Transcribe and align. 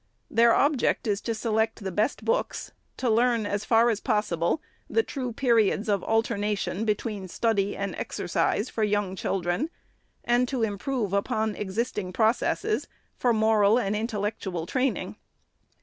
Their 0.31 0.55
object 0.55 1.05
is 1.05 1.21
to 1.21 1.35
select 1.35 1.83
the 1.83 1.91
best 1.91 2.25
books, 2.25 2.71
to 2.97 3.07
learn, 3.07 3.45
as 3.45 3.63
far 3.63 3.91
as 3.91 3.99
possible, 3.99 4.59
the 4.89 5.03
true 5.03 5.31
periods 5.31 5.87
of 5.87 6.01
alter 6.01 6.39
nation 6.39 6.85
between 6.85 7.27
study 7.27 7.77
and 7.77 7.93
exercise 7.95 8.67
for 8.67 8.83
young 8.83 9.15
children, 9.15 9.69
and 10.23 10.47
to 10.47 10.63
improve 10.63 11.13
upon 11.13 11.53
existing 11.53 12.13
processes 12.13 12.87
for 13.15 13.31
moral 13.31 13.77
and 13.77 13.95
intellectual 13.95 14.65
training. 14.65 15.17